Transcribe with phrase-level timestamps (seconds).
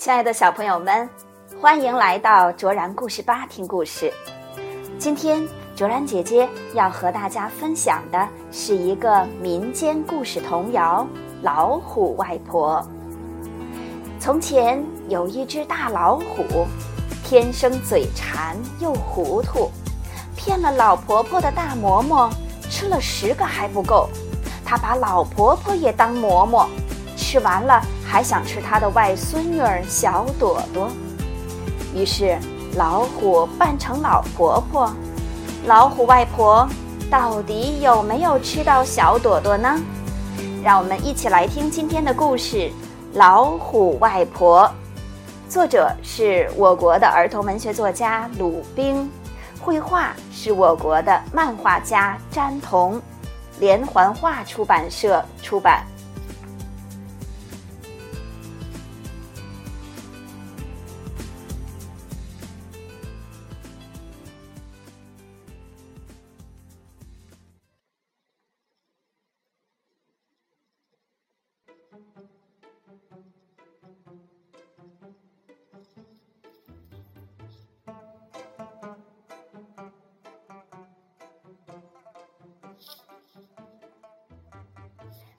[0.00, 1.06] 亲爱的小朋友们，
[1.60, 4.10] 欢迎来到卓然故事吧听故事。
[4.98, 5.46] 今天
[5.76, 11.06] 卓然姐姐要和大家分享的是一个民间故事童谣
[11.42, 12.82] 《老虎外婆》。
[14.18, 16.66] 从前有一只大老虎，
[17.22, 19.70] 天生嘴馋又糊涂，
[20.34, 22.30] 骗了老婆婆的大馍馍，
[22.70, 24.08] 吃了十个还不够，
[24.64, 26.66] 他把老婆婆也当馍馍，
[27.18, 27.82] 吃完了。
[28.10, 30.90] 还想吃他的外孙女儿小朵朵，
[31.94, 32.36] 于是
[32.74, 34.92] 老虎扮成老婆婆。
[35.64, 36.68] 老虎外婆
[37.08, 39.80] 到底有没有吃到小朵朵呢？
[40.60, 42.56] 让我们一起来听今天的故事
[43.14, 44.64] 《老虎外婆》。
[45.48, 49.08] 作者是我国的儿童文学作家鲁冰，
[49.60, 53.00] 绘画是我国的漫画家詹彤，
[53.60, 55.84] 连环画出版社出版。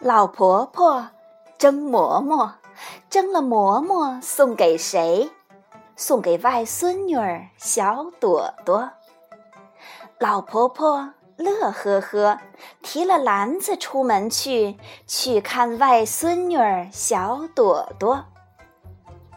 [0.00, 1.08] 老婆婆
[1.56, 2.54] 蒸馍馍，
[3.08, 5.30] 蒸了馍馍送给谁？
[5.94, 8.90] 送给外孙女儿小朵朵。
[10.18, 12.40] 老婆婆乐呵呵，
[12.82, 18.24] 提了篮子出门去，去看外孙女儿小朵朵。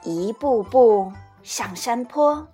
[0.02, 1.14] 一步步
[1.44, 2.48] 上山坡，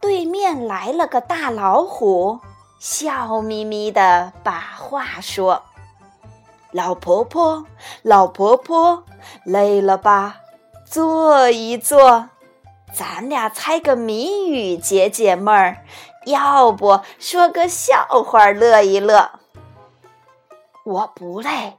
[0.00, 2.38] 对面来了个大老虎，
[2.78, 5.62] 笑眯眯的把话说。
[6.72, 7.64] 老婆婆，
[8.02, 9.04] 老婆婆，
[9.44, 10.40] 累了吧？
[10.84, 12.28] 坐一坐，
[12.92, 15.78] 咱俩猜个谜语解解闷儿，
[16.26, 19.30] 要不说个笑话乐一乐。
[20.84, 21.78] 我不累，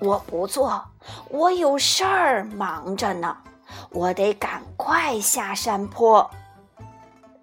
[0.00, 0.84] 我不做，
[1.30, 3.38] 我有事儿忙着呢，
[3.90, 6.30] 我得赶快下山坡。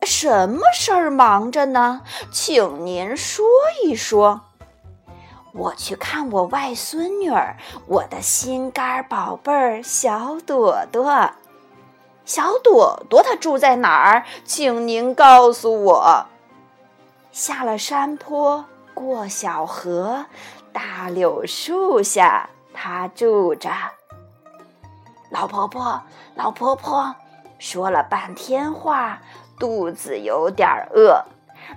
[0.04, 2.02] 什么事儿忙着呢？
[2.32, 3.46] 请您说
[3.84, 4.45] 一说。
[5.58, 7.56] 我去看我外孙女儿，
[7.88, 11.32] 我的心肝宝贝儿小朵朵。
[12.26, 14.26] 小朵朵她住在哪儿？
[14.44, 16.26] 请您告诉我。
[17.32, 20.26] 下了山坡，过小河，
[20.74, 23.72] 大柳树下，她住着。
[25.30, 26.02] 老婆婆，
[26.36, 27.16] 老婆婆，
[27.60, 29.22] 说了半天话，
[29.58, 31.24] 肚子有点饿，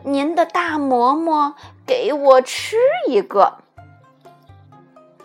[0.03, 1.55] 您的大馍馍
[1.87, 3.59] 给我吃一个。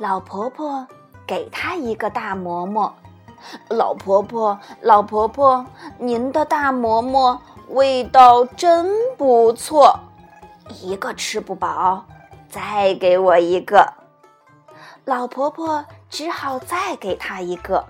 [0.03, 0.85] 老婆婆
[1.25, 2.93] 给她一个大馍馍，
[3.69, 5.65] 老婆婆，老婆婆，
[5.97, 8.85] 您的大馍馍味道真
[9.17, 9.97] 不错，
[10.81, 12.03] 一个吃不饱，
[12.49, 13.93] 再给我一个。
[15.05, 17.85] 老婆婆只好再给她一个。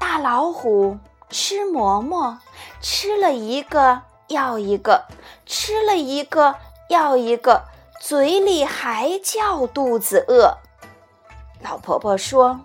[0.00, 0.98] 大老虎
[1.30, 2.36] 吃馍馍，
[2.80, 5.04] 吃了一个要一个，
[5.46, 6.56] 吃了一个
[6.88, 7.62] 要一个。
[8.04, 10.58] 嘴里还叫肚子饿。
[11.60, 12.58] 老婆婆说：“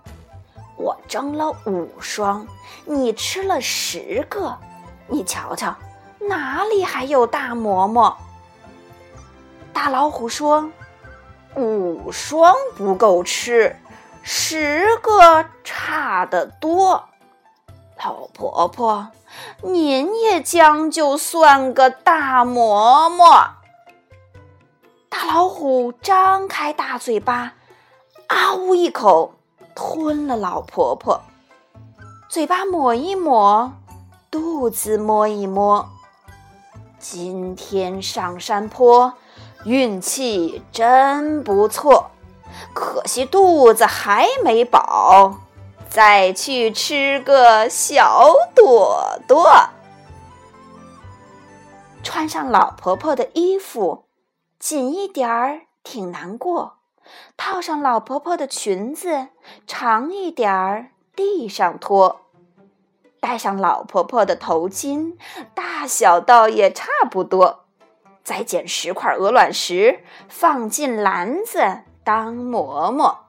[0.76, 2.48] 我蒸了五双，
[2.86, 4.58] 你吃了十个，
[5.06, 5.76] 你瞧瞧，
[6.22, 8.18] 哪里还有大馍馍？”
[9.72, 10.72] 大老虎说
[11.54, 13.76] ：“五双不够吃，
[14.24, 17.10] 十个差得多。”
[18.04, 19.10] 老婆婆，
[19.62, 23.57] 您也将就算个大馍馍。
[25.10, 27.54] 大老虎张开大嘴巴，
[28.28, 29.34] 啊呜一口
[29.76, 31.22] 吞了老婆婆。
[32.30, 33.74] 嘴巴抹一抹，
[34.30, 35.90] 肚子摸一摸。
[37.00, 39.14] 今天上山坡，
[39.64, 42.12] 运气真不错。
[42.74, 45.36] 可惜肚子还没饱，
[45.90, 49.70] 再去吃个小朵朵。
[52.04, 54.07] 穿上老婆婆的衣服。
[54.60, 56.78] 紧一点儿挺难过，
[57.38, 59.28] 套上老婆婆的裙子，
[59.68, 62.22] 长一点儿地上拖，
[63.20, 65.16] 戴上老婆婆的头巾，
[65.54, 67.66] 大小倒也差不多。
[68.24, 73.20] 再捡十块鹅卵石，放进篮子当馍馍。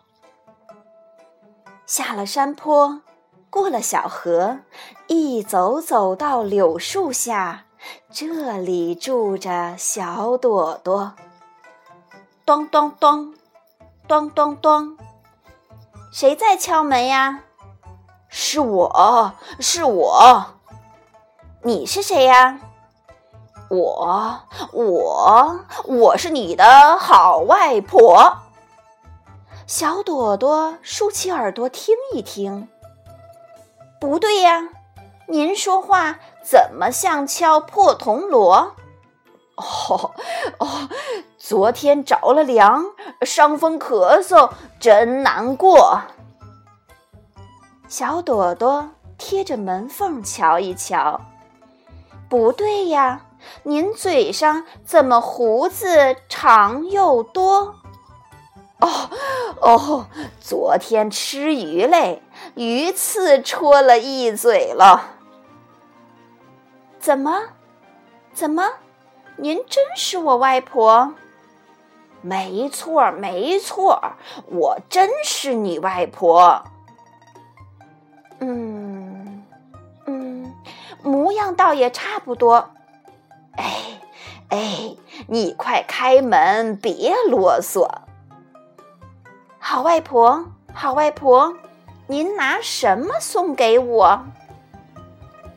[1.87, 3.03] 下了山坡，
[3.49, 4.59] 过了小河，
[5.07, 7.67] 一走走到柳树下。
[8.11, 11.13] 这里住着小朵朵。
[12.45, 13.35] 咚咚咚，
[14.07, 14.97] 咚咚咚，
[16.13, 17.43] 谁在敲门呀？
[18.29, 20.47] 是我是我，
[21.63, 22.61] 你是谁呀？
[23.71, 24.41] 我
[24.73, 28.39] 我我是你的好外婆。
[29.67, 32.67] 小朵朵竖起耳朵听一听，
[34.01, 34.69] 不对呀，
[35.31, 38.75] 您说话怎么像敲破铜锣？
[39.57, 40.15] 哦
[40.59, 40.89] 哦，
[41.37, 42.83] 昨天着了凉，
[43.23, 46.01] 伤风咳嗽，真难过。
[47.89, 48.89] 小朵朵
[49.19, 51.21] 贴着门缝瞧一瞧，
[52.31, 53.27] 不对呀，
[53.65, 57.75] 您嘴上怎么胡子长又多？
[58.81, 59.11] 哦
[59.61, 60.07] 哦，
[60.41, 62.23] 昨天吃鱼嘞，
[62.55, 65.18] 鱼刺戳了一嘴了。
[67.09, 67.41] 怎么？
[68.35, 68.69] 怎么？
[69.39, 71.15] 您真是我外婆？
[72.21, 74.13] 没错，没错，
[74.45, 76.63] 我真是你外婆。
[78.41, 79.43] 嗯
[80.05, 80.55] 嗯，
[81.03, 82.73] 模样倒也差不多。
[83.57, 84.03] 哎
[84.51, 84.95] 哎，
[85.29, 87.89] 你快开门，别啰嗦。
[89.59, 90.45] 好外婆，
[90.75, 91.55] 好外婆，
[92.07, 94.27] 您拿什么送给我？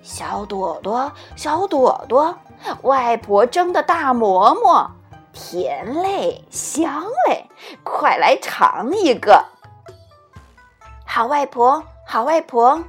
[0.02, 2.38] 小朵朵，小朵朵，
[2.82, 4.92] 外婆蒸的大馍馍，
[5.32, 7.50] 甜嘞，香嘞，
[7.84, 9.46] 快来尝一个。
[11.06, 12.84] 好外婆，好外婆，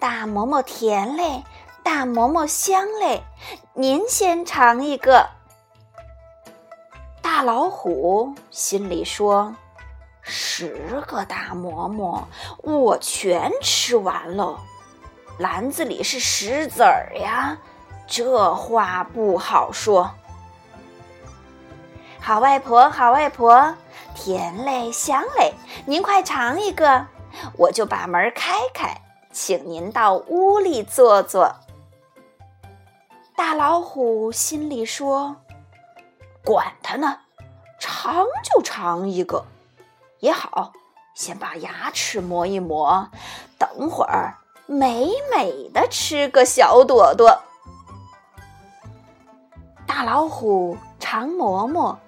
[0.00, 1.44] 大馍馍甜嘞，
[1.82, 3.22] 大馍馍香嘞，
[3.74, 5.28] 您先尝一个。
[7.22, 9.54] 大老虎心里说。
[10.30, 12.28] 十个大馍馍，
[12.62, 14.58] 我全吃完了。
[15.38, 17.56] 篮子里是石子儿呀，
[18.08, 20.10] 这话不好说。
[22.20, 23.76] 好外婆，好外婆，
[24.16, 25.54] 甜嘞，香嘞，
[25.86, 27.06] 您快尝一个，
[27.56, 29.00] 我就把门开开，
[29.32, 31.54] 请您到屋里坐坐。
[33.36, 35.36] 大老虎心里说
[36.44, 37.20] ：“管他呢，
[37.78, 39.44] 尝就尝一个。”
[40.18, 40.72] 也好，
[41.14, 43.08] 先把牙齿磨一磨，
[43.56, 44.34] 等会儿
[44.70, 47.40] 美美的吃个小朵朵。
[49.86, 51.98] 大老虎尝馍馍，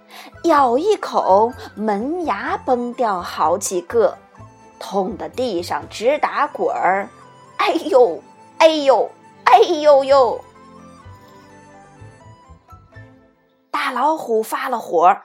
[0.44, 4.18] 咬一口，门牙崩掉好几个，
[4.78, 7.08] 痛得地上直打滚儿。
[7.56, 8.22] 哎呦，
[8.58, 9.10] 哎呦，
[9.44, 10.44] 哎呦呦！
[13.70, 15.16] 大老虎发了火。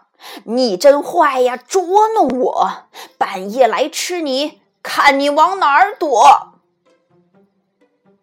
[0.45, 1.57] 你真坏呀！
[1.57, 1.83] 捉
[2.15, 2.71] 弄我，
[3.17, 6.54] 半夜来吃你，看你往哪儿躲！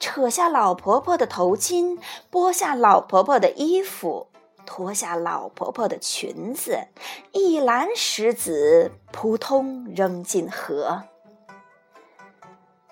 [0.02, 1.96] 扯下老婆婆的头巾，
[2.28, 4.26] 剥下老婆婆的衣服，
[4.66, 6.88] 脱下老婆婆的裙子，
[7.31, 11.04] 一篮石子扑通扔进河。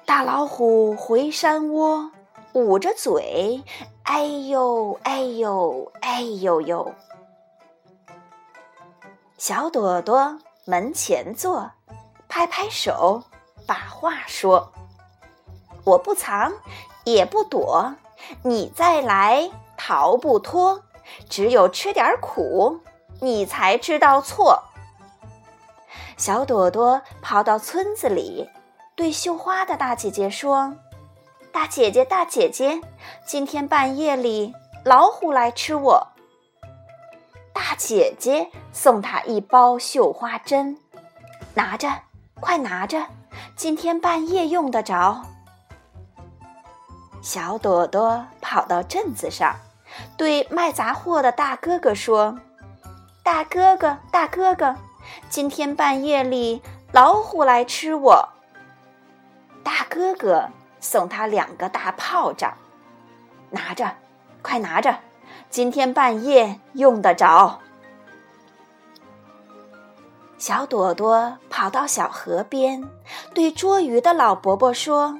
[0.06, 2.12] 大老虎回山窝，
[2.52, 3.64] 捂着嘴，
[4.04, 6.94] 哎呦哎呦哎呦呦！
[9.36, 11.72] 小朵朵门前坐，
[12.28, 13.24] 拍拍手，
[13.66, 14.72] 把话说
[15.84, 16.52] ：“我不藏，
[17.12, 17.94] 也不躲，
[18.42, 20.82] 你再来逃不脱。
[21.28, 22.80] 只有吃点苦，
[23.20, 24.62] 你才知道错。”
[26.16, 28.48] 小朵朵跑到村子里，
[28.94, 30.74] 对绣花的大姐姐说
[31.50, 32.80] ：“大姐姐，大姐姐，
[33.26, 34.54] 今天半夜里
[34.84, 36.08] 老虎来吃我。”
[37.52, 40.78] 大姐姐送她一包绣花针，
[41.54, 41.90] 拿着，
[42.38, 43.06] 快拿着，
[43.56, 45.22] 今天半夜用得着。
[47.22, 49.54] 小朵朵跑到镇子上，
[50.16, 52.38] 对卖杂货的大哥哥说
[53.22, 54.74] ：“大哥哥，大哥哥，
[55.28, 56.62] 今天半夜里
[56.92, 58.28] 老虎来吃我。”
[59.62, 60.48] 大哥哥
[60.80, 62.54] 送他两个大炮仗，
[63.50, 63.92] 拿着，
[64.42, 64.98] 快拿着。
[65.50, 67.58] 今天半夜用得着。
[70.38, 72.88] 小朵朵跑到小河边，
[73.34, 75.18] 对捉鱼的老伯伯说：“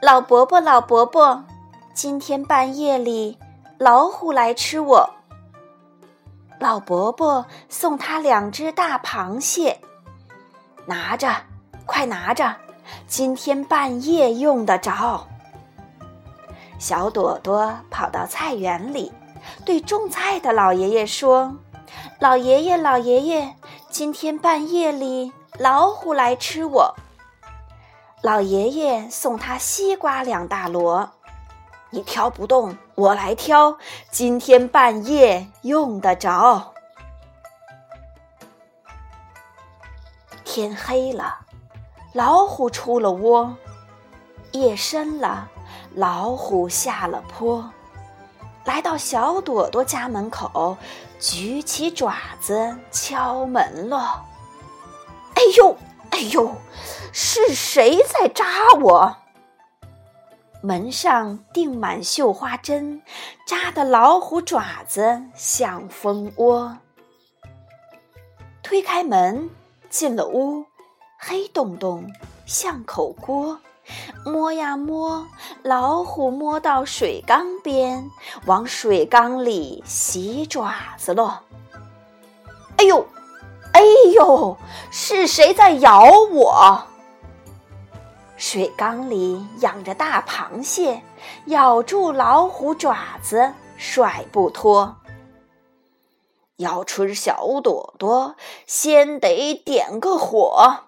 [0.00, 1.44] 老伯伯，老伯伯，
[1.92, 3.38] 今天半夜里
[3.78, 5.10] 老虎来吃我。”
[6.60, 9.80] 老伯伯送他两只大螃蟹，
[10.86, 11.28] 拿着，
[11.84, 12.54] 快拿着，
[13.06, 15.26] 今天半夜用得着。
[16.78, 19.12] 小朵朵跑到菜园里。
[19.66, 21.54] 对种菜的老爷爷说
[22.18, 23.54] ：“老爷爷，老爷爷，
[23.90, 26.94] 今天半夜里老虎来吃我。”
[28.24, 31.10] 老爷爷送他西瓜两大箩，
[31.90, 33.76] 你挑不动，我来挑，
[34.10, 36.72] 今天半夜用得着。
[40.42, 41.40] 天黑了，
[42.14, 43.54] 老虎出了窝，
[44.52, 45.50] 夜深了，
[45.94, 47.70] 老虎下了坡，
[48.64, 50.78] 来到小朵朵家门口，
[51.20, 53.98] 举起爪子敲门喽。
[55.34, 55.76] 哎呦，
[56.14, 56.54] 哎呦，
[57.12, 58.44] 是谁在扎
[58.80, 59.16] 我？
[60.62, 63.02] 门上钉满绣花针，
[63.44, 66.78] 扎的老虎爪子像蜂窝。
[68.62, 69.50] 推开门，
[69.90, 70.64] 进了屋，
[71.18, 72.08] 黑洞洞
[72.46, 73.58] 像口锅。
[74.24, 75.26] 摸呀摸，
[75.64, 78.08] 老虎摸到水缸边，
[78.46, 81.40] 往水缸里洗爪子喽。
[82.76, 83.04] 哎呦，
[83.74, 83.82] 哎
[84.14, 84.56] 呦，
[84.92, 86.84] 是谁在咬我？
[88.36, 91.02] 水缸里养着大螃蟹，
[91.46, 94.96] 咬住老虎爪子，甩不脱。
[96.56, 100.84] 要吃小朵朵，先得点个火。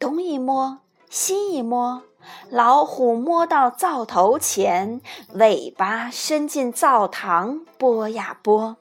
[0.00, 2.02] 东一摸，西一摸，
[2.50, 5.00] 老虎摸到灶头前，
[5.34, 8.76] 尾巴伸进灶膛，拨呀拨，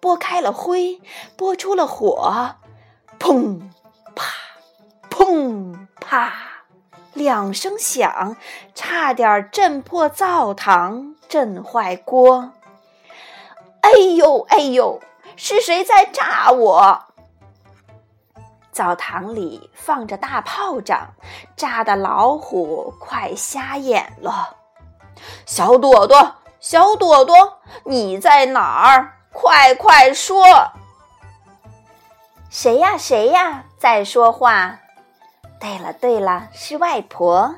[0.00, 1.00] 拨开了灰，
[1.36, 2.56] 拨出了火，
[3.18, 3.60] 砰，
[4.14, 4.24] 啪，
[5.10, 5.86] 砰。
[6.00, 6.32] 啪！
[7.12, 8.36] 两声响，
[8.74, 12.52] 差点震破灶堂，震坏锅。
[13.82, 15.00] 哎呦哎呦，
[15.36, 17.04] 是谁在炸我？
[18.72, 21.12] 灶堂里放着大炮仗，
[21.56, 24.56] 炸的老虎快瞎眼了。
[25.44, 29.17] 小朵朵，小朵朵，你在哪儿？
[29.32, 30.44] 快快说！
[32.50, 34.78] 谁呀谁呀，在说话？
[35.60, 37.54] 对了对了，是外婆，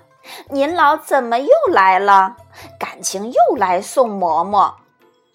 [0.48, 2.36] 您老怎么又来了？
[2.78, 4.76] 感情又来送馍馍。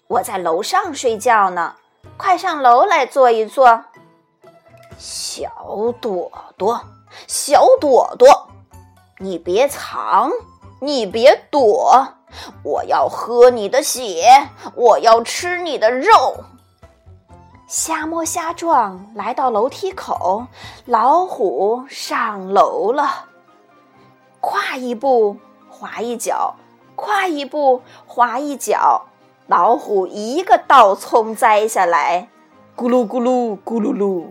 [0.08, 1.74] 我在楼上睡觉呢，
[2.16, 3.84] 快上楼来坐一坐。
[4.98, 5.50] 小
[6.00, 6.80] 朵朵，
[7.26, 8.48] 小朵朵，
[9.18, 10.30] 你别藏，
[10.80, 12.06] 你别躲，
[12.62, 16.44] 我要喝你的血，我要吃你的肉。
[17.66, 20.46] 瞎摸瞎撞，来到楼梯口，
[20.84, 23.26] 老虎上楼了。
[24.40, 25.36] 跨一步，
[25.68, 26.54] 滑一脚；
[26.94, 29.06] 跨一步，滑一脚。
[29.48, 32.28] 老虎一个稻葱栽下来，
[32.76, 34.26] 咕噜咕噜咕噜噜。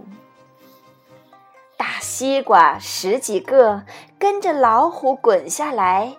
[1.78, 3.84] 大西瓜十几个
[4.18, 6.16] 跟着老虎滚下来，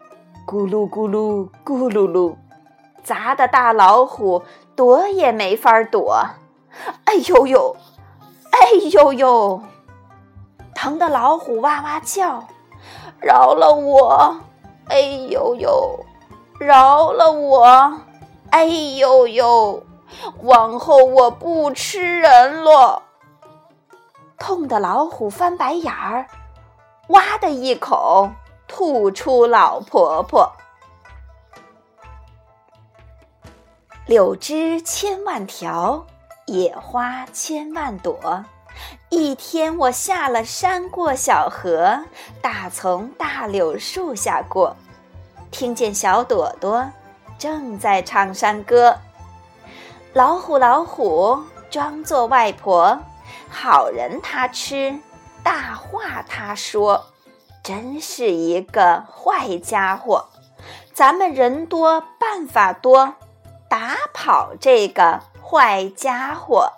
[0.47, 2.37] 咕噜咕噜咕噜噜，
[3.03, 4.45] 砸的大老虎
[4.77, 6.25] 躲也没法躲。
[7.05, 7.77] 哎呦呦，
[8.53, 9.61] 哎呦呦，
[10.73, 12.45] 疼的老虎哇哇叫，
[13.21, 14.37] 饶了我！
[14.89, 15.99] 哎呦呦，
[16.61, 18.01] 饶了我！
[18.51, 19.83] 哎呦呦，
[20.43, 23.03] 往后我不吃人了。
[24.39, 26.29] 痛的老虎翻白眼儿，
[27.09, 28.31] 哇的一口
[28.69, 30.53] 吐出老婆婆。
[34.07, 36.05] 柳枝千万条。
[36.49, 38.17] 野花千万朵，
[39.09, 41.99] 一天我下了山，过小河，
[42.41, 44.77] 大从大柳树下过，
[45.51, 46.89] 听见小朵朵
[47.37, 48.97] 正在唱山歌。
[50.13, 51.37] 老虎老虎
[51.69, 52.97] 装作外婆，
[53.51, 54.97] 好人他吃，
[55.43, 57.05] 大话他说，
[57.67, 60.27] 真是一个坏家伙。
[60.95, 63.15] 咱们人多办法多，
[63.69, 65.21] 打跑这个。
[65.43, 66.73] 坏家伙。